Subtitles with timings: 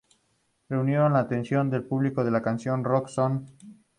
[0.67, 3.45] Reunieron la atención del público con su canción "Rock n 'Roll".